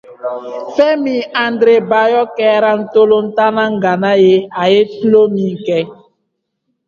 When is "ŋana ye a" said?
3.81-4.63